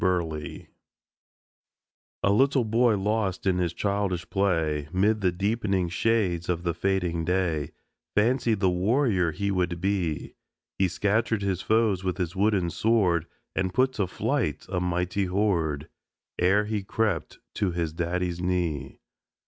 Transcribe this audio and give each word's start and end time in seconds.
BURLEIGH 0.03 0.67
A 2.23 2.31
little 2.33 2.63
boy, 2.65 2.97
lost 2.97 3.45
in 3.45 3.59
his 3.59 3.71
childish 3.71 4.27
play, 4.31 4.89
Mid 4.91 5.21
the 5.21 5.31
deep'ning 5.31 5.89
shades 5.89 6.49
of 6.49 6.63
the 6.63 6.73
fading 6.73 7.23
day, 7.23 7.69
Fancied 8.15 8.61
the 8.61 8.69
warrior 8.71 9.29
he 9.31 9.51
would 9.51 9.79
be; 9.79 10.33
He 10.79 10.87
scattered 10.87 11.43
his 11.43 11.61
foes 11.61 12.03
with 12.03 12.17
his 12.17 12.35
wooden 12.35 12.71
sword 12.71 13.27
And 13.55 13.75
put 13.75 13.93
to 13.93 14.07
flight 14.07 14.65
a 14.69 14.79
mighty 14.79 15.25
horde 15.25 15.87
Ere 16.39 16.65
he 16.65 16.81
crept 16.81 17.37
to 17.53 17.69
his 17.69 17.93
daddy's 17.93 18.41
knee. 18.41 19.01